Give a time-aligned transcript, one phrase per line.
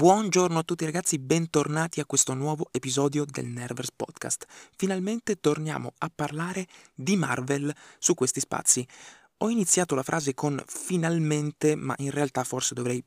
[0.00, 4.46] Buongiorno a tutti ragazzi, bentornati a questo nuovo episodio del Nervers Podcast.
[4.74, 8.88] Finalmente torniamo a parlare di Marvel su questi spazi.
[9.36, 13.04] Ho iniziato la frase con finalmente, ma in realtà forse dovrei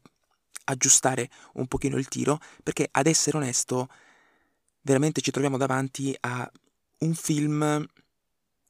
[0.65, 3.87] aggiustare un pochino il tiro, perché ad essere onesto,
[4.81, 6.47] veramente ci troviamo davanti a
[6.99, 7.83] un film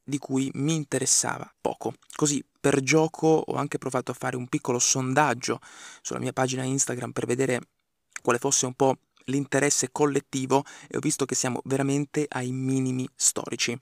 [0.02, 1.96] di cui mi interessava poco.
[2.16, 5.60] Così per gioco ho anche provato a fare un piccolo sondaggio
[6.02, 7.60] sulla mia pagina Instagram per vedere
[8.22, 13.78] quale fosse un po' l'interesse collettivo e ho visto che siamo veramente ai minimi storici.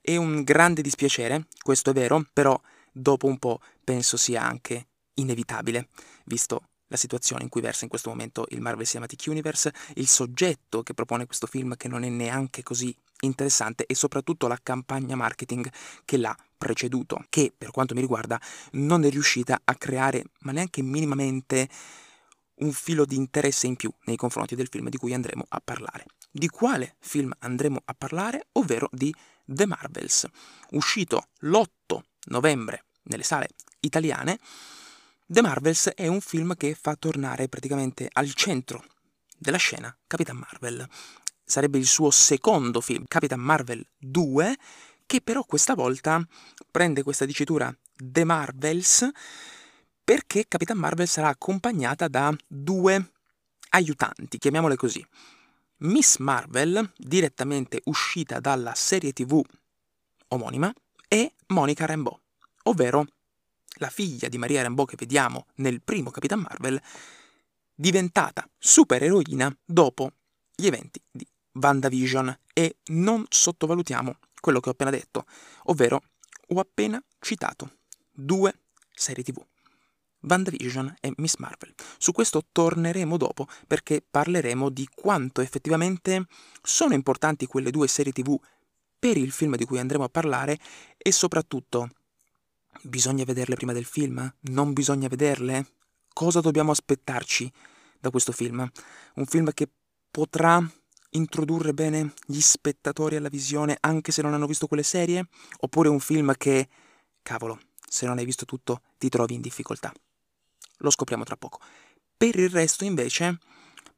[0.00, 2.60] È un grande dispiacere, questo è vero, però
[2.92, 5.88] dopo un po' penso sia anche inevitabile,
[6.26, 10.82] visto la situazione in cui versa in questo momento il Marvel Cinematic Universe, il soggetto
[10.82, 15.68] che propone questo film che non è neanche così interessante e soprattutto la campagna marketing
[16.04, 18.40] che l'ha preceduto, che per quanto mi riguarda
[18.72, 21.68] non è riuscita a creare ma neanche minimamente
[22.56, 26.06] un filo di interesse in più nei confronti del film di cui andremo a parlare.
[26.30, 28.48] Di quale film andremo a parlare?
[28.52, 30.26] Ovvero di The Marvels,
[30.70, 33.48] uscito l'8 novembre nelle sale
[33.80, 34.38] italiane.
[35.26, 38.84] The Marvels è un film che fa tornare praticamente al centro
[39.38, 40.88] della scena Capitan Marvel.
[41.44, 44.56] Sarebbe il suo secondo film, Capitan Marvel 2,
[45.06, 46.26] che però questa volta
[46.70, 49.08] prende questa dicitura The Marvels
[50.04, 53.12] perché Capitan Marvel sarà accompagnata da due
[53.70, 55.04] aiutanti, chiamiamole così.
[55.78, 59.42] Miss Marvel, direttamente uscita dalla serie tv
[60.28, 60.72] omonima,
[61.08, 62.18] e Monica Rambeau,
[62.64, 63.06] ovvero
[63.78, 66.80] la figlia di Maria Rambeau che vediamo nel primo Capitan Marvel,
[67.74, 70.12] diventata supereroina dopo
[70.54, 75.26] gli eventi di WandaVision e non sottovalutiamo quello che ho appena detto,
[75.64, 76.02] ovvero
[76.48, 77.78] ho appena citato
[78.10, 78.54] due
[78.92, 79.44] serie tv.
[80.26, 81.74] WandaVision e Miss Marvel.
[81.98, 86.26] Su questo torneremo dopo perché parleremo di quanto effettivamente
[86.62, 88.38] sono importanti quelle due serie tv
[88.98, 90.58] per il film di cui andremo a parlare
[90.96, 91.90] e soprattutto
[92.82, 94.32] bisogna vederle prima del film?
[94.40, 95.66] Non bisogna vederle?
[96.12, 97.50] Cosa dobbiamo aspettarci
[98.00, 98.66] da questo film?
[99.16, 99.68] Un film che
[100.10, 100.62] potrà
[101.10, 105.28] introdurre bene gli spettatori alla visione anche se non hanno visto quelle serie?
[105.60, 106.68] Oppure un film che,
[107.22, 109.92] cavolo, se non hai visto tutto ti trovi in difficoltà?
[110.78, 111.60] Lo scopriamo tra poco.
[112.16, 113.38] Per il resto, invece,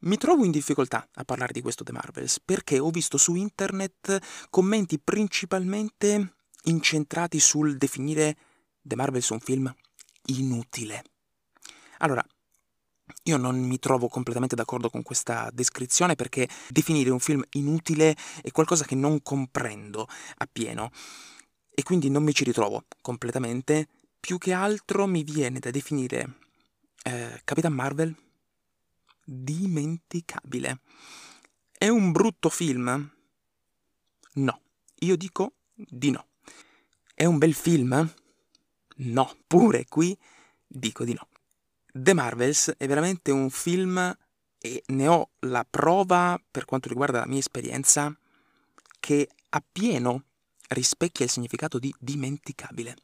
[0.00, 4.46] mi trovo in difficoltà a parlare di questo The Marvels perché ho visto su internet
[4.50, 6.34] commenti principalmente
[6.64, 8.36] incentrati sul definire
[8.82, 9.74] The Marvels un film
[10.26, 11.02] inutile.
[11.98, 12.24] Allora,
[13.24, 18.50] io non mi trovo completamente d'accordo con questa descrizione perché definire un film inutile è
[18.50, 20.90] qualcosa che non comprendo appieno
[21.70, 23.88] e quindi non mi ci ritrovo completamente.
[24.20, 26.45] Più che altro mi viene da definire
[27.06, 28.14] eh, Capitan Marvel
[29.24, 30.80] dimenticabile.
[31.70, 33.10] È un brutto film?
[34.34, 34.60] No,
[35.00, 36.26] io dico di no.
[37.14, 38.12] È un bel film?
[38.96, 40.18] No, pure qui
[40.66, 41.28] dico di no.
[41.92, 44.16] The Marvels è veramente un film
[44.58, 48.14] e ne ho la prova per quanto riguarda la mia esperienza
[48.98, 50.24] che appieno
[50.68, 52.96] rispecchia il significato di dimenticabile.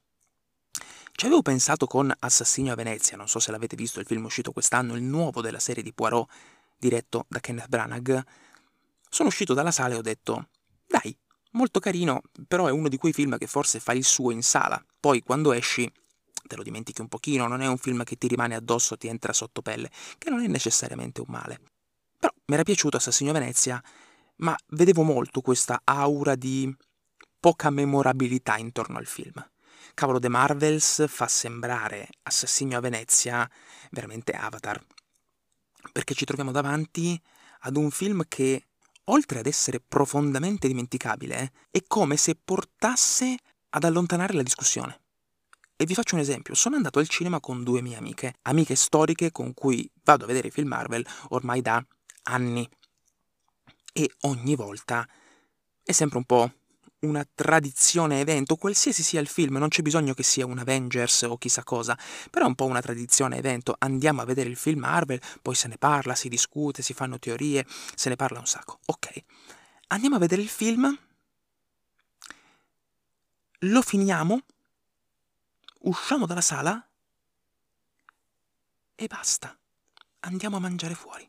[1.15, 4.51] Ci avevo pensato con Assassino a Venezia, non so se l'avete visto, il film uscito
[4.51, 6.29] quest'anno, il nuovo della serie di Poirot,
[6.77, 8.25] diretto da Kenneth Branagh.
[9.09, 10.49] Sono uscito dalla sala e ho detto,
[10.87, 11.17] dai,
[11.53, 14.85] molto carino, però è uno di quei film che forse fa il suo in sala.
[14.99, 15.91] Poi quando esci
[16.45, 19.33] te lo dimentichi un pochino, non è un film che ti rimane addosso, ti entra
[19.33, 21.61] sotto pelle, che non è necessariamente un male.
[22.19, 23.83] Però mi era piaciuto Assassino a Venezia,
[24.37, 26.75] ma vedevo molto questa aura di
[27.39, 29.52] poca memorabilità intorno al film
[29.95, 33.49] cavolo, The Marvels fa sembrare Assassino a Venezia
[33.91, 34.83] veramente Avatar.
[35.93, 37.21] Perché ci troviamo davanti
[37.61, 38.67] ad un film che,
[39.05, 43.37] oltre ad essere profondamente dimenticabile, è come se portasse
[43.71, 45.01] ad allontanare la discussione.
[45.77, 49.33] E vi faccio un esempio, sono andato al cinema con due mie amiche, amiche storiche
[49.33, 51.85] con cui vado a vedere i film Marvel ormai da
[52.25, 52.69] anni.
[53.93, 55.07] E ogni volta
[55.83, 56.53] è sempre un po'
[57.03, 61.37] una tradizione evento, qualsiasi sia il film, non c'è bisogno che sia un Avengers o
[61.37, 61.99] chissà cosa,
[62.31, 65.69] però è un po' una tradizione evento, andiamo a vedere il film Marvel, poi se
[65.69, 68.79] ne parla, si discute, si fanno teorie, se ne parla un sacco.
[68.87, 69.23] Ok,
[69.89, 70.97] andiamo a vedere il film,
[73.59, 74.41] lo finiamo,
[75.81, 76.89] usciamo dalla sala
[78.95, 79.57] e basta,
[80.21, 81.29] andiamo a mangiare fuori.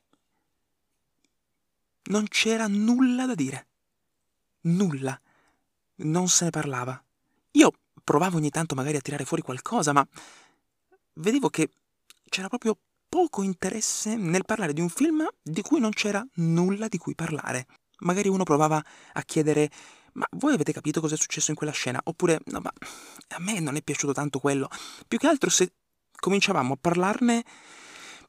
[2.06, 3.68] Non c'era nulla da dire.
[4.66, 5.20] Nulla
[5.98, 7.02] non se ne parlava.
[7.52, 7.72] Io
[8.04, 10.06] provavo ogni tanto magari a tirare fuori qualcosa, ma
[11.16, 11.70] vedevo che
[12.30, 16.98] c'era proprio poco interesse nel parlare di un film di cui non c'era nulla di
[16.98, 17.68] cui parlare.
[18.00, 19.70] Magari uno provava a chiedere
[20.14, 22.00] ma voi avete capito cosa è successo in quella scena?
[22.04, 22.72] Oppure no, ma
[23.30, 24.70] a me non è piaciuto tanto quello.
[25.08, 25.74] Più che altro se
[26.20, 27.44] cominciavamo a parlarne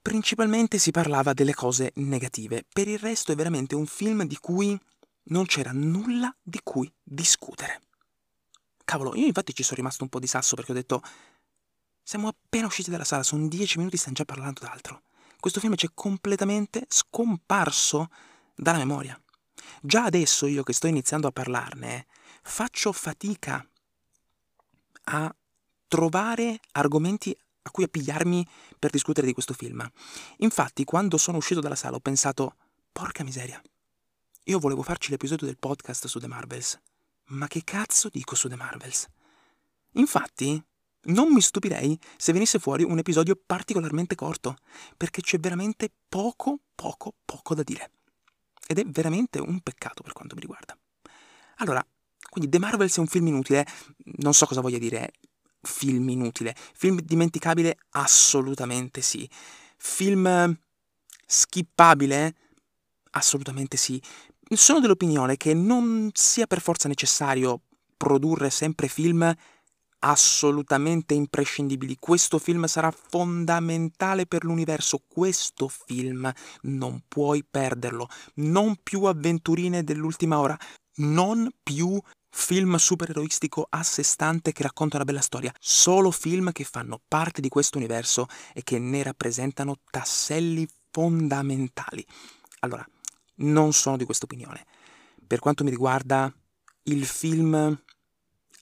[0.00, 2.64] principalmente si parlava delle cose negative.
[2.70, 4.78] Per il resto è veramente un film di cui
[5.24, 7.80] non c'era nulla di cui discutere.
[8.84, 11.02] Cavolo, io infatti ci sono rimasto un po' di sasso perché ho detto
[12.02, 15.02] siamo appena usciti dalla sala, sono dieci minuti stiamo già parlando d'altro.
[15.40, 18.08] Questo film ci è completamente scomparso
[18.54, 19.18] dalla memoria.
[19.80, 22.06] Già adesso io che sto iniziando a parlarne,
[22.42, 23.66] faccio fatica
[25.04, 25.34] a
[25.88, 28.46] trovare argomenti a cui appigliarmi
[28.78, 29.86] per discutere di questo film.
[30.38, 32.56] Infatti, quando sono uscito dalla sala ho pensato,
[32.92, 33.62] porca miseria,
[34.44, 36.78] io volevo farci l'episodio del podcast su The Marvels,
[37.28, 39.06] ma che cazzo dico su The Marvels?
[39.92, 40.62] Infatti,
[41.04, 44.56] non mi stupirei se venisse fuori un episodio particolarmente corto,
[44.96, 47.90] perché c'è veramente poco, poco, poco da dire.
[48.66, 50.76] Ed è veramente un peccato per quanto mi riguarda.
[51.56, 51.84] Allora,
[52.28, 53.66] quindi The Marvels è un film inutile,
[54.18, 55.12] non so cosa voglia dire
[55.62, 56.54] film inutile.
[56.74, 57.78] Film dimenticabile?
[57.90, 59.28] Assolutamente sì.
[59.78, 60.58] Film
[61.26, 62.34] skippabile?
[63.12, 64.02] Assolutamente sì.
[64.48, 67.62] Sono dell'opinione che non sia per forza necessario
[67.96, 69.34] produrre sempre film
[70.00, 71.96] assolutamente imprescindibili.
[71.98, 75.02] Questo film sarà fondamentale per l'universo.
[75.08, 76.30] Questo film
[76.62, 78.08] non puoi perderlo.
[78.34, 80.56] Non più avventurine dell'ultima ora.
[80.96, 81.98] Non più
[82.28, 85.52] film supereroistico a sé stante che racconta una bella storia.
[85.58, 92.04] Solo film che fanno parte di questo universo e che ne rappresentano tasselli fondamentali.
[92.60, 92.86] Allora,
[93.36, 94.64] non sono di questa opinione.
[95.26, 96.32] Per quanto mi riguarda,
[96.84, 97.82] il film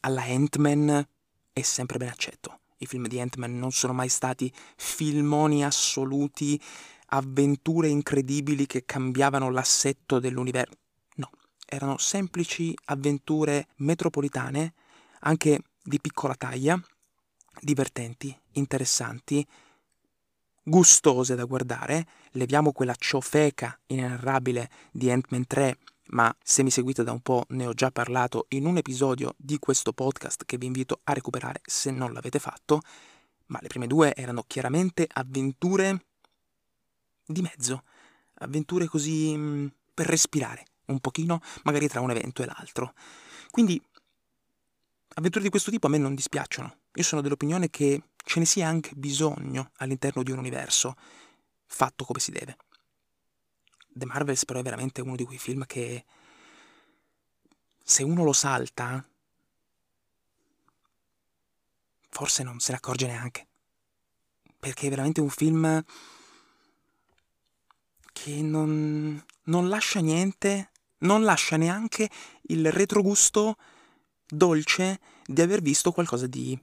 [0.01, 1.09] alla Ant-Man
[1.53, 2.61] è sempre ben accetto.
[2.79, 6.61] I film di Ant-Man non sono mai stati filmoni assoluti,
[7.07, 10.77] avventure incredibili che cambiavano l'assetto dell'universo.
[11.17, 11.31] No,
[11.67, 14.75] erano semplici avventure metropolitane,
[15.21, 16.81] anche di piccola taglia,
[17.61, 19.47] divertenti, interessanti,
[20.63, 22.07] gustose da guardare.
[22.33, 25.79] Leviamo quella ciofeca inenarrabile di Ant-Man 3
[26.13, 29.59] ma se mi seguite da un po' ne ho già parlato in un episodio di
[29.59, 32.81] questo podcast che vi invito a recuperare se non l'avete fatto,
[33.47, 36.07] ma le prime due erano chiaramente avventure
[37.25, 37.85] di mezzo,
[38.35, 42.93] avventure così mm, per respirare un pochino, magari tra un evento e l'altro.
[43.51, 43.81] Quindi
[45.15, 46.77] avventure di questo tipo a me non dispiacciono.
[46.95, 50.97] Io sono dell'opinione che ce ne sia anche bisogno all'interno di un universo
[51.67, 52.57] fatto come si deve.
[53.89, 56.05] The Marvels però è veramente uno di quei film che
[57.83, 59.05] se uno lo salta
[62.09, 63.49] forse non se ne accorge neanche.
[64.59, 65.83] Perché è veramente un film
[68.13, 72.09] che non, non lascia niente, non lascia neanche
[72.43, 73.57] il retrogusto
[74.27, 76.57] dolce di aver visto qualcosa di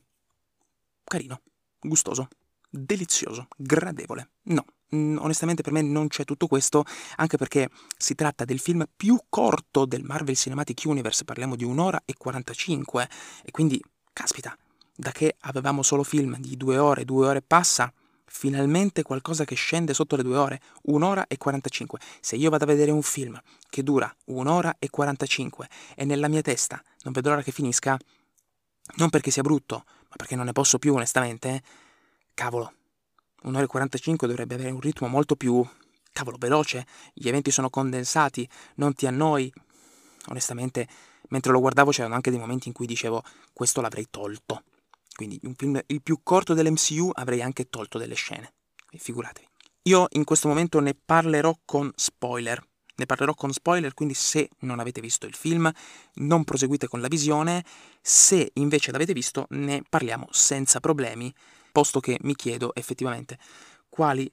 [1.04, 1.42] carino,
[1.80, 2.28] gustoso,
[2.70, 4.30] delizioso, gradevole.
[4.44, 4.66] No,
[4.96, 6.84] Mm, onestamente per me non c'è tutto questo,
[7.18, 12.02] anche perché si tratta del film più corto del Marvel Cinematic Universe, parliamo di un'ora
[12.06, 13.08] e 45,
[13.46, 13.80] e quindi,
[14.12, 14.58] caspita,
[14.96, 17.94] da che avevamo solo film di due ore, due ore passa,
[18.26, 22.00] finalmente qualcosa che scende sotto le due ore, un'ora e 45.
[22.20, 23.40] Se io vado a vedere un film
[23.70, 27.98] che dura un'ora e 45 e nella mia testa non vedo l'ora che finisca,
[28.96, 31.64] non perché sia brutto, ma perché non ne posso più onestamente, eh,
[32.34, 32.74] cavolo,
[33.44, 35.66] un'ora e 45 dovrebbe avere un ritmo molto più,
[36.12, 39.52] cavolo, veloce, gli eventi sono condensati, non ti annoi.
[40.28, 40.88] Onestamente,
[41.30, 43.24] mentre lo guardavo c'erano anche dei momenti in cui dicevo,
[43.54, 44.64] questo l'avrei tolto.
[45.16, 48.54] Quindi un film il più corto dell'MCU avrei anche tolto delle scene.
[48.92, 49.48] Figuratevi.
[49.84, 52.66] Io in questo momento ne parlerò con spoiler.
[53.00, 55.72] Ne parlerò con spoiler, quindi se non avete visto il film
[56.16, 57.64] non proseguite con la visione,
[58.02, 61.34] se invece l'avete visto ne parliamo senza problemi
[61.72, 63.40] posto che mi chiedo effettivamente
[63.88, 64.30] quali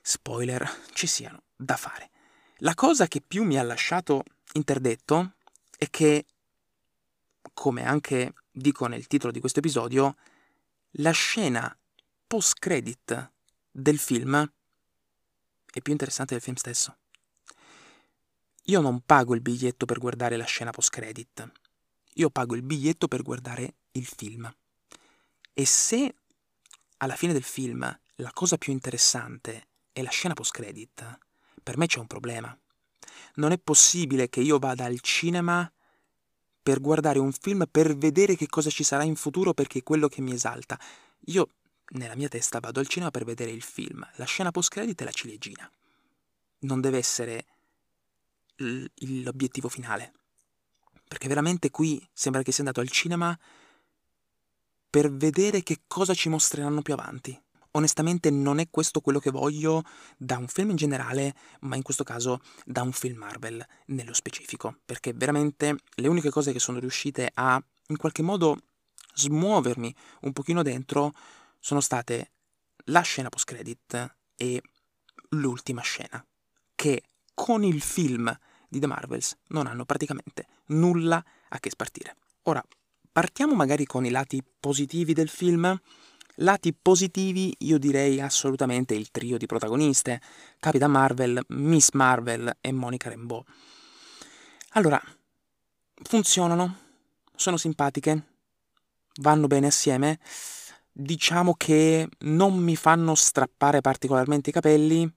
[0.00, 2.10] spoiler ci siano da fare.
[2.58, 4.22] La cosa che più mi ha lasciato
[4.52, 5.32] interdetto
[5.76, 6.26] è che,
[7.52, 10.14] come anche dico nel titolo di questo episodio,
[10.98, 11.76] la scena
[12.28, 13.32] post-credit
[13.68, 14.48] del film
[15.72, 16.98] è più interessante del film stesso.
[18.68, 21.52] Io non pago il biglietto per guardare la scena post-credit,
[22.14, 24.52] io pago il biglietto per guardare il film.
[25.54, 26.14] E se
[26.96, 27.82] alla fine del film
[28.16, 31.18] la cosa più interessante è la scena post-credit,
[31.62, 32.58] per me c'è un problema.
[33.34, 35.70] Non è possibile che io vada al cinema
[36.60, 40.08] per guardare un film per vedere che cosa ci sarà in futuro perché è quello
[40.08, 40.76] che mi esalta.
[41.26, 41.50] Io
[41.90, 45.04] nella mia testa vado al cinema per vedere il film, la scena post credit è
[45.04, 45.70] la ciliegina.
[46.60, 47.46] Non deve essere
[48.56, 50.12] l'obiettivo finale.
[51.08, 53.38] Perché veramente qui sembra che sia andato al cinema
[54.90, 57.38] per vedere che cosa ci mostreranno più avanti.
[57.72, 59.82] Onestamente non è questo quello che voglio
[60.16, 64.78] da un film in generale, ma in questo caso da un film Marvel nello specifico,
[64.84, 68.62] perché veramente le uniche cose che sono riuscite a in qualche modo
[69.14, 71.12] smuovermi un pochino dentro
[71.60, 72.30] sono state
[72.86, 74.62] la scena post credit e
[75.30, 76.24] l'ultima scena,
[76.74, 77.02] che
[77.36, 78.34] con il film
[78.66, 82.16] di The Marvels non hanno praticamente nulla a che spartire.
[82.44, 82.64] Ora,
[83.12, 85.78] partiamo magari con i lati positivi del film.
[86.36, 90.20] Lati positivi io direi assolutamente il trio di protagoniste,
[90.58, 93.44] Capitan Marvel, Miss Marvel e Monica Rambeau.
[94.70, 95.00] Allora,
[96.02, 96.76] funzionano,
[97.34, 98.22] sono simpatiche,
[99.20, 100.18] vanno bene assieme,
[100.90, 105.10] diciamo che non mi fanno strappare particolarmente i capelli,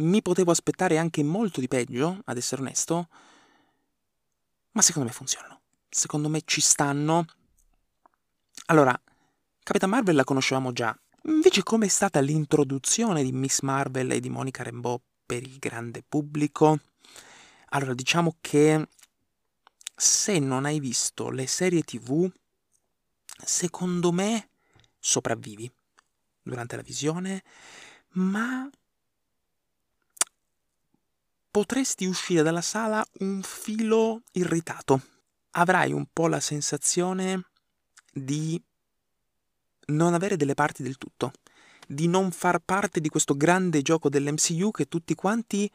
[0.00, 3.08] mi potevo aspettare anche molto di peggio, ad essere onesto,
[4.72, 5.60] ma secondo me funzionano.
[5.88, 7.26] Secondo me ci stanno.
[8.66, 8.98] Allora,
[9.62, 10.96] Capitan Marvel la conoscevamo già.
[11.24, 16.78] Invece com'è stata l'introduzione di Miss Marvel e di Monica Rambeau per il grande pubblico?
[17.70, 18.88] Allora, diciamo che
[19.94, 22.30] se non hai visto le serie TV,
[23.44, 24.48] secondo me
[24.98, 25.70] sopravvivi
[26.42, 27.42] durante la visione,
[28.12, 28.68] ma
[31.50, 35.02] potresti uscire dalla sala un filo irritato.
[35.52, 37.46] Avrai un po' la sensazione
[38.12, 38.62] di
[39.86, 41.32] non avere delle parti del tutto,
[41.86, 45.70] di non far parte di questo grande gioco dell'MCU che tutti quanti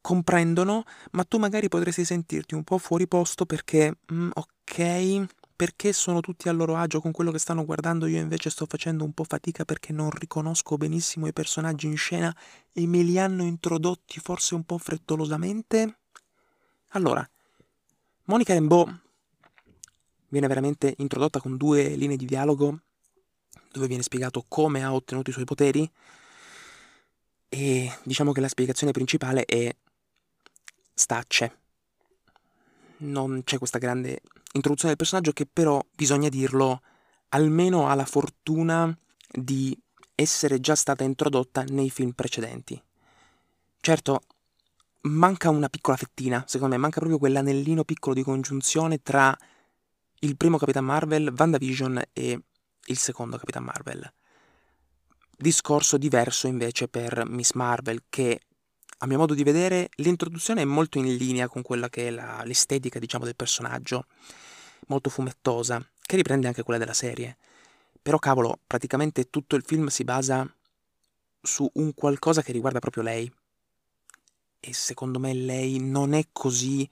[0.00, 5.26] comprendono, ma tu magari potresti sentirti un po' fuori posto perché, mm, ok,
[5.62, 9.04] perché sono tutti a loro agio con quello che stanno guardando, io invece sto facendo
[9.04, 12.36] un po' fatica perché non riconosco benissimo i personaggi in scena
[12.72, 15.98] e me li hanno introdotti forse un po' frettolosamente?
[16.94, 17.24] Allora,
[18.24, 18.92] Monica Rambeau
[20.30, 22.80] viene veramente introdotta con due linee di dialogo
[23.70, 25.88] dove viene spiegato come ha ottenuto i suoi poteri
[27.48, 29.72] e diciamo che la spiegazione principale è
[30.92, 31.61] stacce.
[33.02, 34.20] Non c'è questa grande
[34.52, 36.82] introduzione del personaggio che però, bisogna dirlo,
[37.30, 38.96] almeno ha la fortuna
[39.28, 39.76] di
[40.14, 42.80] essere già stata introdotta nei film precedenti.
[43.80, 44.20] Certo,
[45.02, 49.36] manca una piccola fettina, secondo me, manca proprio quell'anellino piccolo di congiunzione tra
[50.20, 52.40] il primo Capitan Marvel, WandaVision e
[52.84, 54.12] il secondo Capitan Marvel.
[55.36, 58.42] Discorso diverso invece per Miss Marvel, che
[59.02, 62.42] a mio modo di vedere l'introduzione è molto in linea con quella che è la,
[62.44, 64.06] l'estetica, diciamo, del personaggio
[64.86, 67.36] molto fumettosa, che riprende anche quella della serie.
[68.00, 70.48] Però cavolo, praticamente tutto il film si basa
[71.40, 73.32] su un qualcosa che riguarda proprio lei.
[74.60, 76.88] E secondo me lei non è così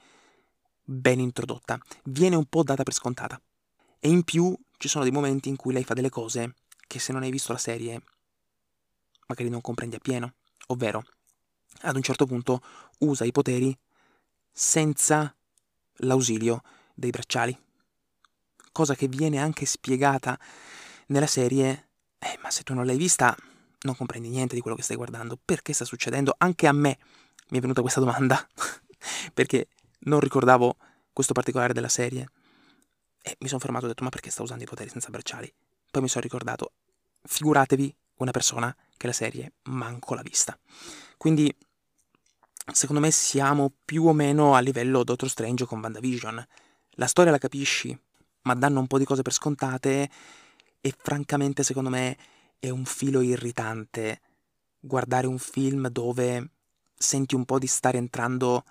[0.83, 3.41] ben introdotta, viene un po' data per scontata.
[4.01, 6.55] E in più ci sono dei momenti in cui lei fa delle cose
[6.89, 8.03] che se non hai visto la serie
[9.29, 10.33] magari non comprendi appieno,
[10.69, 11.05] ovvero
[11.83, 12.61] ad un certo punto
[12.99, 13.77] usa i poteri
[14.53, 15.35] senza
[16.03, 16.63] l'ausilio
[16.95, 17.59] dei bracciali
[18.73, 20.39] cosa che viene anche spiegata
[21.07, 23.37] nella serie, eh, ma se tu non l'hai vista
[23.83, 25.39] non comprendi niente di quello che stai guardando.
[25.43, 26.35] Perché sta succedendo?
[26.39, 26.99] Anche a me
[27.49, 28.47] mi è venuta questa domanda,
[29.35, 29.69] perché
[30.01, 30.77] non ricordavo
[31.13, 32.29] questo particolare della serie.
[33.23, 35.53] E mi sono fermato e ho detto, ma perché sta usando i poteri senza bracciali?
[35.91, 36.73] Poi mi sono ricordato,
[37.23, 40.59] figuratevi una persona che la serie manco l'ha vista.
[41.17, 41.55] Quindi,
[42.73, 46.47] secondo me siamo più o meno a livello Doctor Strange con WandaVision.
[46.93, 47.97] La storia la capisci,
[48.43, 50.11] ma danno un po' di cose per scontate
[50.81, 52.17] e francamente secondo me
[52.59, 54.21] è un filo irritante
[54.81, 56.51] guardare un film dove
[56.95, 58.65] senti un po' di stare entrando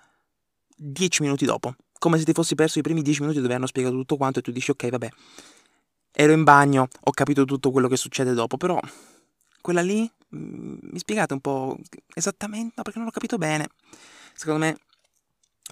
[0.76, 3.94] dieci minuti dopo, come se ti fossi perso i primi dieci minuti dove hanno spiegato
[3.94, 5.08] tutto quanto e tu dici ok vabbè,
[6.12, 8.78] ero in bagno, ho capito tutto quello che succede dopo, però
[9.60, 11.76] quella lì mi spiegate un po'
[12.14, 13.68] esattamente, no perché non l'ho capito bene.
[14.34, 14.78] Secondo me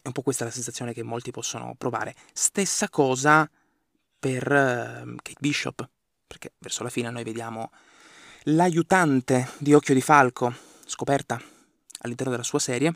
[0.02, 2.14] è un po' questa la sensazione che molti possono provare.
[2.32, 3.48] Stessa cosa
[4.18, 5.88] per uh, Kate Bishop,
[6.26, 7.70] perché verso la fine noi vediamo
[8.44, 10.52] l'aiutante di Occhio di Falco,
[10.84, 11.40] scoperta
[12.00, 12.94] all'interno della sua serie,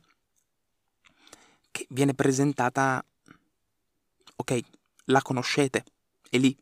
[1.70, 3.04] che viene presentata,
[4.36, 4.60] ok,
[5.06, 5.84] la conoscete,
[6.28, 6.56] è lì.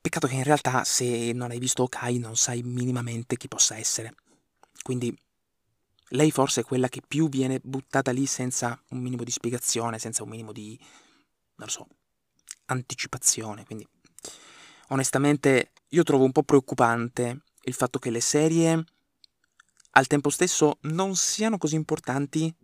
[0.00, 4.14] Peccato che in realtà se non hai visto Okai non sai minimamente chi possa essere.
[4.82, 5.16] Quindi
[6.10, 10.22] lei forse è quella che più viene buttata lì senza un minimo di spiegazione, senza
[10.22, 10.78] un minimo di,
[11.56, 11.86] non so,
[12.66, 13.86] anticipazione, quindi
[14.88, 18.84] Onestamente, io trovo un po' preoccupante il fatto che le serie
[19.92, 22.54] al tempo stesso non siano così importanti,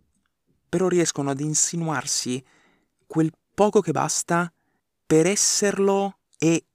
[0.67, 2.43] però riescono ad insinuarsi
[3.05, 4.51] quel poco che basta
[5.05, 6.65] per esserlo e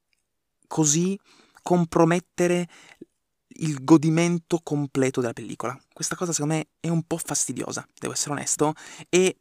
[0.70, 1.18] così
[1.62, 2.68] compromettere
[3.48, 5.76] il godimento completo della pellicola.
[5.92, 8.74] Questa cosa secondo me è un po' fastidiosa, devo essere onesto,
[9.08, 9.36] e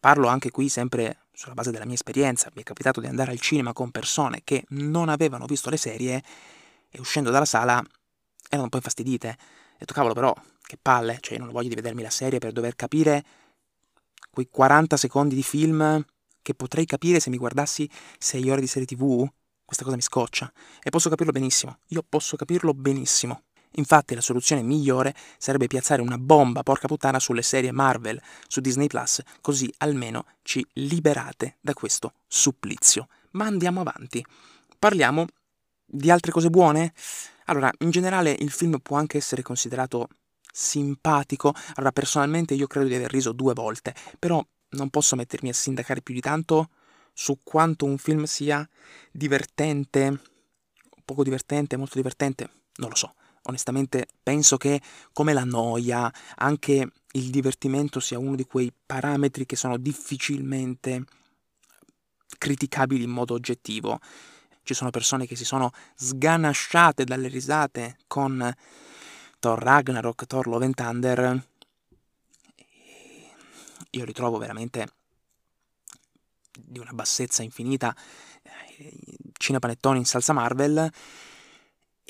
[0.00, 2.50] parlo anche qui sempre sulla base della mia esperienza.
[2.54, 6.22] Mi è capitato di andare al cinema con persone che non avevano visto le serie
[6.88, 7.84] e uscendo dalla sala
[8.48, 9.28] erano un po' infastidite.
[9.28, 12.52] Ho detto cavolo però, che palle, cioè io non voglio di vedermi la serie per
[12.52, 13.22] dover capire
[14.30, 16.02] quei 40 secondi di film
[16.40, 19.30] che potrei capire se mi guardassi 6 ore di serie tv.
[19.70, 21.78] Questa cosa mi scoccia e posso capirlo benissimo.
[21.90, 23.42] Io posso capirlo benissimo.
[23.74, 28.88] Infatti la soluzione migliore sarebbe piazzare una bomba, porca puttana, sulle serie Marvel su Disney
[28.88, 33.06] Plus, così almeno ci liberate da questo supplizio.
[33.34, 34.26] Ma andiamo avanti.
[34.76, 35.26] Parliamo
[35.86, 36.92] di altre cose buone?
[37.44, 40.08] Allora, in generale il film può anche essere considerato
[40.50, 41.54] simpatico.
[41.74, 46.02] Allora, personalmente io credo di aver riso due volte, però non posso mettermi a sindacare
[46.02, 46.70] più di tanto
[47.12, 48.68] su quanto un film sia
[49.10, 50.20] divertente,
[51.04, 53.14] poco divertente, molto divertente, non lo so
[53.44, 54.80] onestamente penso che
[55.12, 61.04] come la noia, anche il divertimento sia uno di quei parametri che sono difficilmente
[62.38, 64.00] criticabili in modo oggettivo.
[64.62, 68.54] Ci sono persone che si sono sganasciate dalle risate con
[69.38, 71.46] Thor Ragnarok, Thor Love and Thunder.
[73.92, 74.86] Io li trovo veramente
[76.58, 77.94] di una bassezza infinita.
[79.32, 80.90] Cinepanettoni in salsa Marvel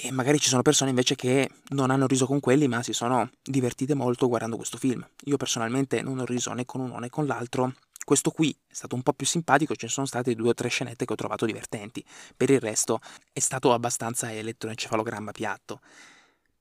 [0.02, 3.30] e magari ci sono persone invece che non hanno riso con quelli, ma si sono
[3.42, 5.06] divertite molto guardando questo film.
[5.24, 7.74] Io personalmente non ho riso né con uno né con l'altro.
[8.02, 11.04] Questo qui è stato un po' più simpatico, ci sono state due o tre scenette
[11.04, 12.04] che ho trovato divertenti.
[12.34, 13.00] Per il resto
[13.32, 15.80] è stato abbastanza elettroencefalogramma piatto.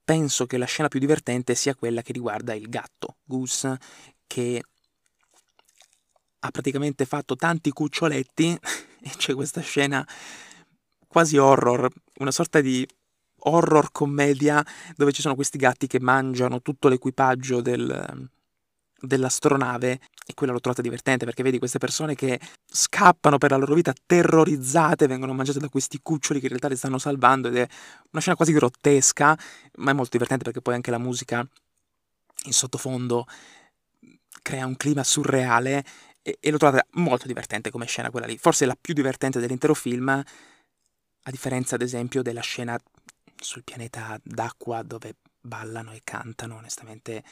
[0.03, 3.77] Penso che la scena più divertente sia quella che riguarda il gatto, Goose,
[4.27, 4.63] che
[6.39, 8.57] ha praticamente fatto tanti cuccioletti
[9.01, 10.05] e c'è questa scena
[11.07, 12.87] quasi horror, una sorta di
[13.41, 14.63] horror commedia
[14.95, 18.29] dove ci sono questi gatti che mangiano tutto l'equipaggio del,
[18.99, 23.73] dell'astronave e quella l'ho trovata divertente perché vedi queste persone che scappano per la loro
[23.73, 27.67] vita terrorizzate, vengono mangiate da questi cuccioli che in realtà li stanno salvando ed è
[28.11, 29.37] una scena quasi grottesca,
[29.77, 31.47] ma è molto divertente perché poi anche la musica
[32.45, 33.25] in sottofondo
[34.41, 35.83] crea un clima surreale
[36.39, 40.09] e, l'ho trovata molto divertente come scena quella lì, forse la più divertente dell'intero film,
[40.09, 42.77] a differenza ad esempio della scena
[43.35, 47.23] sul pianeta d'acqua dove ballano e cantano, onestamente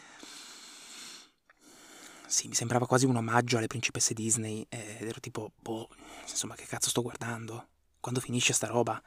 [2.27, 5.87] sì, mi sembrava quasi un omaggio alle principesse Disney ed ero tipo, boh,
[6.27, 7.67] insomma, che cazzo sto guardando?
[8.01, 9.01] Quando finisce sta roba?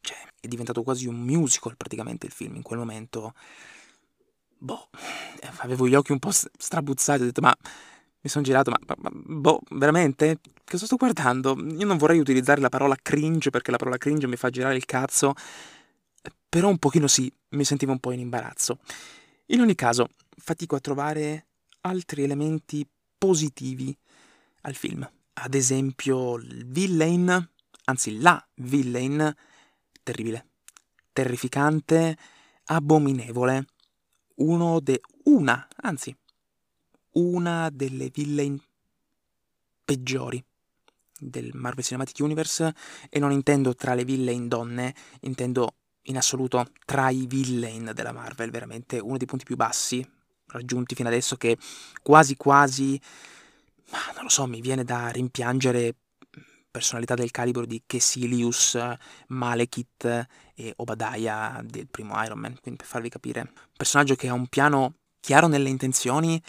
[0.00, 3.34] Cioè, è diventato quasi un musical praticamente il film in quel momento.
[4.58, 4.90] Boh,
[5.58, 7.56] avevo gli occhi un po' strabuzzati, ho detto, ma
[8.22, 10.38] mi sono girato, ma, ma, boh, veramente?
[10.64, 11.56] Cosa sto guardando?
[11.56, 14.84] Io non vorrei utilizzare la parola cringe perché la parola cringe mi fa girare il
[14.84, 15.34] cazzo
[16.50, 18.80] però un pochino sì, mi sentivo un po' in imbarazzo.
[19.46, 21.46] In ogni caso, fatico a trovare
[21.82, 23.96] altri elementi positivi
[24.62, 25.08] al film.
[25.34, 27.50] Ad esempio, il villain,
[27.84, 29.32] anzi la villain,
[30.02, 30.48] terribile,
[31.12, 32.18] terrificante,
[32.64, 33.66] abominevole,
[34.38, 35.00] uno de...
[35.24, 36.14] una, anzi,
[37.12, 38.60] una delle villain
[39.84, 40.42] peggiori
[41.18, 42.74] del Marvel Cinematic Universe
[43.08, 48.50] e non intendo tra le villain donne, intendo in assoluto tra i villain della Marvel,
[48.50, 50.06] veramente uno dei punti più bassi
[50.46, 51.56] raggiunti fino adesso che
[52.02, 53.00] quasi quasi,
[54.14, 55.94] non lo so, mi viene da rimpiangere
[56.70, 58.78] personalità del calibro di Kesilius,
[59.28, 64.32] Malekith e Obadiah del primo Iron Man, quindi per farvi capire, un personaggio che ha
[64.32, 66.40] un piano chiaro nelle intenzioni,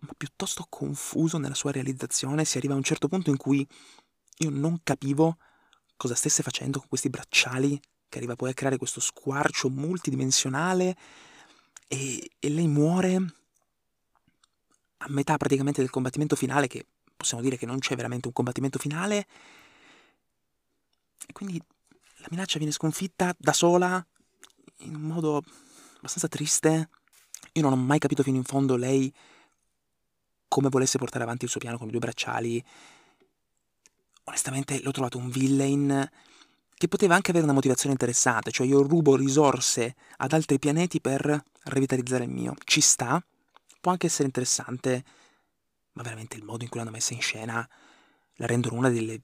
[0.00, 3.66] ma piuttosto confuso nella sua realizzazione, si arriva a un certo punto in cui
[4.38, 5.38] io non capivo
[5.96, 10.96] cosa stesse facendo con questi bracciali che arriva poi a creare questo squarcio multidimensionale
[11.88, 13.14] e, e lei muore
[14.98, 18.78] a metà praticamente del combattimento finale, che possiamo dire che non c'è veramente un combattimento
[18.78, 19.26] finale,
[21.26, 21.60] e quindi
[22.18, 24.04] la minaccia viene sconfitta da sola,
[24.78, 25.42] in un modo
[25.98, 26.88] abbastanza triste.
[27.52, 29.12] Io non ho mai capito fino in fondo lei
[30.48, 32.64] come volesse portare avanti il suo piano con i due bracciali.
[34.24, 36.10] Onestamente l'ho trovato un villain
[36.74, 41.42] che poteva anche avere una motivazione interessante, cioè io rubo risorse ad altri pianeti per
[41.64, 42.54] revitalizzare il mio.
[42.64, 43.22] Ci sta,
[43.80, 45.04] può anche essere interessante,
[45.92, 47.68] ma veramente il modo in cui l'hanno messa in scena
[48.34, 49.22] la rendono delle,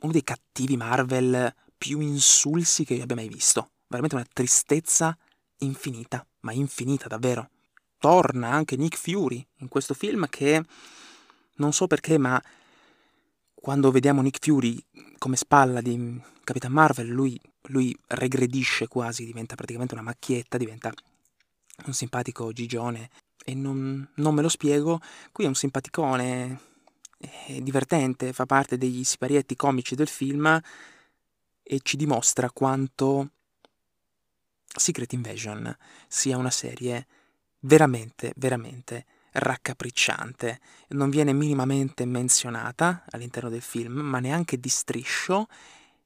[0.00, 3.70] uno dei cattivi Marvel più insulsi che io abbia mai visto.
[3.86, 5.16] Veramente una tristezza
[5.58, 7.50] infinita, ma infinita davvero.
[8.02, 10.60] Torna anche Nick Fury in questo film che
[11.58, 12.42] non so perché, ma
[13.54, 14.84] quando vediamo Nick Fury
[15.18, 20.92] come spalla di Capitan Marvel, lui, lui regredisce quasi, diventa praticamente una macchietta, diventa
[21.84, 23.08] un simpatico gigione
[23.44, 25.00] e non, non me lo spiego.
[25.30, 26.60] Qui è un simpaticone,
[27.18, 30.60] è divertente, fa parte degli siparietti comici del film
[31.62, 33.30] e ci dimostra quanto
[34.66, 35.72] Secret Invasion
[36.08, 37.06] sia una serie
[37.62, 40.60] veramente, veramente raccapricciante.
[40.88, 45.46] Non viene minimamente menzionata all'interno del film, ma neanche di striscio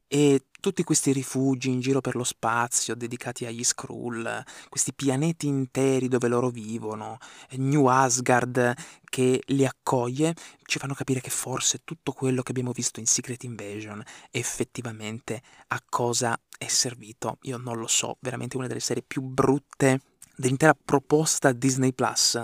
[0.09, 6.09] e tutti questi rifugi in giro per lo spazio dedicati agli Skrull, questi pianeti interi
[6.09, 7.19] dove loro vivono,
[7.53, 13.01] New Asgard che li accoglie, ci fanno capire che forse tutto quello che abbiamo visto
[13.01, 17.39] in Secret Invasion effettivamente a cosa è servito.
[17.43, 20.01] Io non lo so, veramente una delle serie più brutte
[20.37, 22.41] dell'intera proposta Disney Plus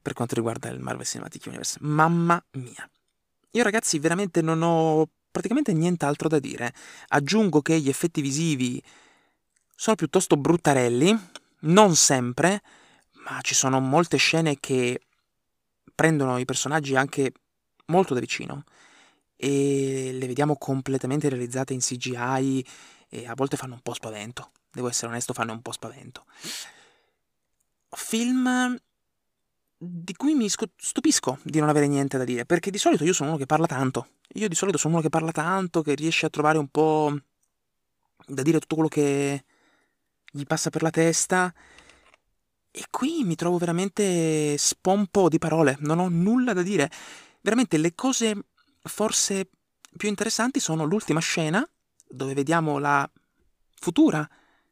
[0.00, 1.78] per quanto riguarda il Marvel Cinematic Universe.
[1.80, 2.88] Mamma mia.
[3.50, 6.72] Io ragazzi veramente non ho praticamente nient'altro da dire.
[7.08, 8.82] Aggiungo che gli effetti visivi
[9.74, 11.16] sono piuttosto bruttarelli,
[11.60, 12.62] non sempre,
[13.24, 15.00] ma ci sono molte scene che
[15.94, 17.32] prendono i personaggi anche
[17.86, 18.64] molto da vicino
[19.36, 22.64] e le vediamo completamente realizzate in CGI
[23.08, 24.50] e a volte fanno un po' spavento.
[24.70, 26.24] Devo essere onesto, fanno un po' spavento.
[27.94, 28.76] Film
[29.84, 33.30] di cui mi stupisco di non avere niente da dire, perché di solito io sono
[33.30, 34.10] uno che parla tanto.
[34.34, 37.18] Io di solito sono uno che parla tanto, che riesce a trovare un po'
[38.26, 39.44] da dire tutto quello che
[40.30, 41.52] gli passa per la testa.
[42.70, 46.90] E qui mi trovo veramente spompo di parole, non ho nulla da dire.
[47.40, 48.44] Veramente le cose
[48.84, 49.48] forse
[49.96, 51.68] più interessanti sono l'ultima scena,
[52.08, 53.08] dove vediamo la
[53.80, 54.26] futura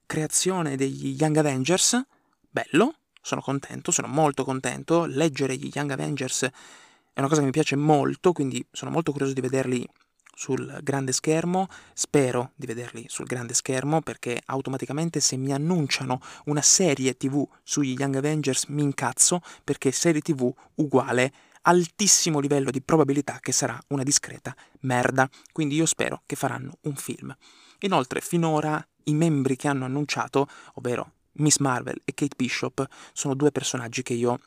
[0.06, 2.00] creazione degli Young Avengers.
[2.48, 5.04] Bello, sono contento, sono molto contento.
[5.04, 9.34] Leggere gli Young Avengers è una cosa che mi piace molto, quindi sono molto curioso
[9.34, 9.86] di vederli
[10.34, 11.68] sul grande schermo.
[11.92, 17.94] Spero di vederli sul grande schermo perché automaticamente se mi annunciano una serie TV sugli
[17.98, 24.02] Young Avengers mi incazzo perché serie TV uguale altissimo livello di probabilità che sarà una
[24.02, 25.28] discreta merda.
[25.52, 27.36] Quindi io spero che faranno un film.
[27.80, 33.50] Inoltre, finora i membri che hanno annunciato, ovvero Miss Marvel e Kate Bishop sono due
[33.52, 34.40] personaggi che io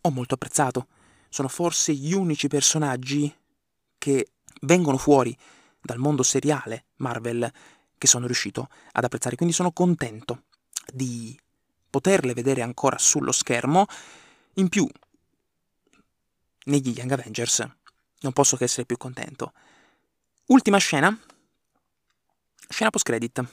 [0.00, 0.88] ho molto apprezzato.
[1.28, 3.32] Sono forse gli unici personaggi
[3.98, 4.28] che
[4.62, 5.36] vengono fuori
[5.80, 7.50] dal mondo seriale Marvel
[7.96, 9.36] che sono riuscito ad apprezzare.
[9.36, 10.44] Quindi sono contento
[10.92, 11.38] di
[11.88, 13.86] poterle vedere ancora sullo schermo.
[14.54, 14.88] In più,
[16.64, 17.68] negli Young Avengers
[18.20, 19.52] non posso che essere più contento.
[20.46, 21.16] Ultima scena,
[22.68, 23.44] scena post-credit,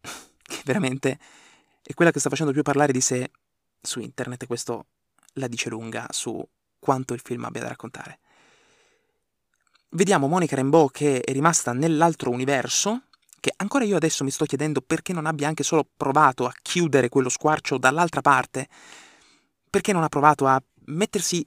[0.42, 1.18] che veramente
[1.86, 3.30] è quella che sta facendo più parlare di sé
[3.80, 4.86] su internet e questo
[5.34, 6.42] la dice lunga su
[6.78, 8.20] quanto il film abbia da raccontare.
[9.90, 13.02] Vediamo Monica Rambeau che è rimasta nell'altro universo,
[13.38, 17.08] che ancora io adesso mi sto chiedendo perché non abbia anche solo provato a chiudere
[17.08, 18.68] quello squarcio dall'altra parte,
[19.68, 21.46] perché non ha provato a mettersi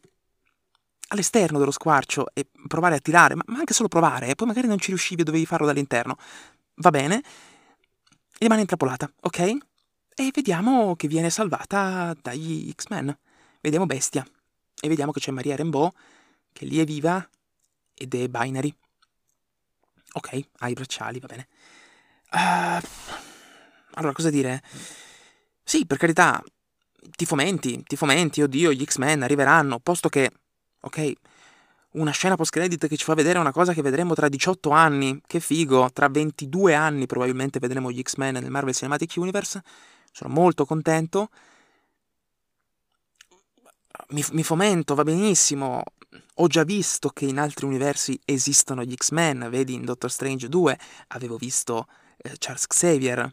[1.09, 4.79] all'esterno dello squarcio e provare a tirare, ma, anche solo provare, e poi magari non
[4.79, 6.17] ci riuscivi e dovevi farlo dall'interno.
[6.75, 7.23] Va bene,
[8.37, 9.57] rimane intrappolata, ok?
[10.19, 13.15] E vediamo che viene salvata dagli X-Men.
[13.61, 14.25] Vediamo Bestia
[14.81, 15.93] e vediamo che c'è Maria Rambeau
[16.51, 17.23] che lì è viva
[17.93, 18.73] ed è binary.
[20.13, 21.47] Ok, ha i bracciali, va bene.
[22.31, 22.83] Uh,
[23.93, 24.63] allora, cosa dire?
[25.63, 26.43] Sì, per carità,
[27.15, 30.31] ti fomenti, ti fomenti, oddio, gli X-Men arriveranno, posto che,
[30.79, 31.13] ok,
[31.91, 35.39] una scena post-credit che ci fa vedere una cosa che vedremo tra 18 anni, che
[35.39, 39.61] figo, tra 22 anni probabilmente vedremo gli X-Men nel Marvel Cinematic Universe,
[40.17, 41.29] sono molto contento.
[44.09, 45.83] Mi, mi, fomento, va benissimo.
[46.35, 50.79] Ho già visto che in altri universi esistono gli X-Men, vedi in Doctor Strange 2
[51.09, 53.31] avevo visto eh, Charles Xavier,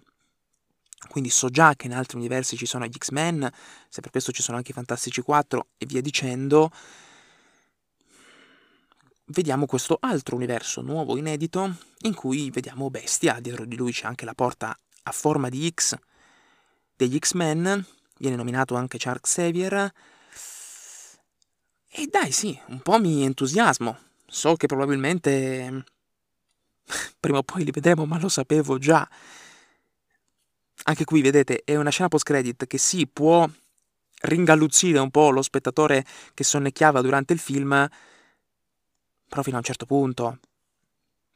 [1.09, 3.51] quindi so già che in altri universi ci sono gli X-Men,
[3.88, 6.70] se per questo ci sono anche i Fantastici 4 e via dicendo.
[9.27, 14.27] Vediamo questo altro universo nuovo, inedito, in cui vediamo Bestia, dietro di lui c'è anche
[14.27, 15.97] la porta a forma di X,
[16.96, 17.85] degli X-Men,
[18.18, 19.92] viene nominato anche Charles Xavier.
[21.88, 23.98] E dai, sì, un po' mi entusiasmo.
[24.26, 25.85] So che probabilmente
[27.20, 29.09] prima o poi li vedremo, ma lo sapevo già.
[30.87, 33.48] Anche qui, vedete, è una scena post-credit che sì, può
[34.22, 36.04] ringalluzzire un po' lo spettatore
[36.35, 37.88] che sonnecchiava durante il film,
[39.28, 40.38] però fino a un certo punto,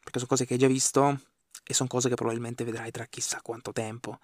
[0.01, 1.21] perché sono cose che hai già visto,
[1.65, 4.19] e sono cose che probabilmente vedrai tra chissà quanto tempo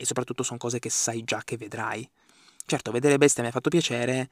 [0.00, 2.08] e soprattutto sono cose che sai già che vedrai.
[2.64, 4.30] Certo, vedere bestia mi ha fatto piacere,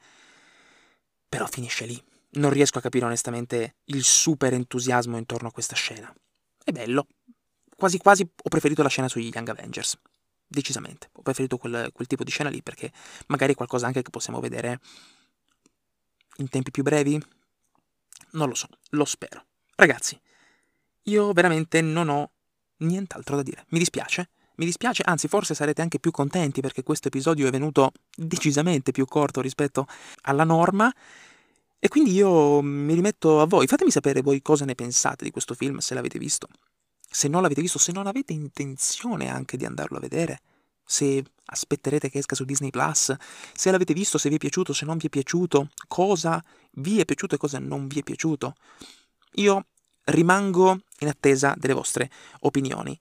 [1.29, 2.03] però finisce lì.
[2.31, 6.11] Non riesco a capire onestamente il super entusiasmo intorno a questa scena.
[6.63, 7.05] È bello.
[7.75, 9.95] Quasi quasi ho preferito la scena sugli Young Avengers.
[10.47, 11.11] Decisamente.
[11.13, 12.91] Ho preferito quel, quel tipo di scena lì perché
[13.27, 14.79] magari è qualcosa anche che possiamo vedere
[16.37, 17.21] in tempi più brevi?
[18.31, 19.45] Non lo so, lo spero.
[19.75, 20.19] Ragazzi,
[21.03, 22.31] io veramente non ho
[22.77, 23.65] nient'altro da dire.
[23.69, 24.29] Mi dispiace.
[24.59, 29.05] Mi dispiace, anzi forse sarete anche più contenti perché questo episodio è venuto decisamente più
[29.05, 29.87] corto rispetto
[30.23, 30.93] alla norma.
[31.79, 33.67] E quindi io mi rimetto a voi.
[33.67, 36.47] Fatemi sapere voi cosa ne pensate di questo film, se l'avete visto.
[37.09, 40.41] Se non l'avete visto, se non avete intenzione anche di andarlo a vedere
[40.83, 43.15] se aspetterete che esca su Disney Plus,
[43.53, 47.05] se l'avete visto, se vi è piaciuto, se non vi è piaciuto, cosa vi è
[47.05, 48.55] piaciuto e cosa non vi è piaciuto.
[49.35, 49.67] Io
[50.05, 52.99] rimango in attesa delle vostre opinioni.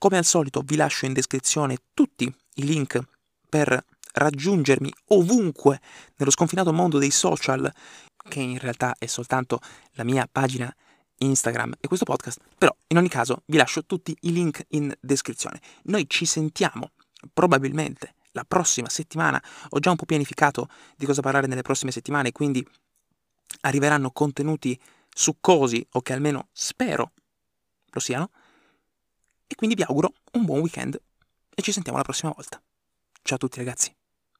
[0.00, 2.98] Come al solito vi lascio in descrizione tutti i link
[3.46, 3.84] per
[4.14, 5.78] raggiungermi ovunque
[6.16, 7.70] nello sconfinato mondo dei social,
[8.26, 9.60] che in realtà è soltanto
[9.92, 10.74] la mia pagina
[11.18, 15.60] Instagram e questo podcast, però in ogni caso vi lascio tutti i link in descrizione.
[15.82, 16.92] Noi ci sentiamo
[17.34, 22.32] probabilmente la prossima settimana ho già un po' pianificato di cosa parlare nelle prossime settimane,
[22.32, 22.66] quindi
[23.60, 27.12] arriveranno contenuti succosi o che almeno spero
[27.90, 28.30] lo siano.
[29.52, 30.96] E quindi vi auguro un buon weekend
[31.52, 32.62] e ci sentiamo la prossima volta.
[33.20, 33.92] Ciao a tutti ragazzi.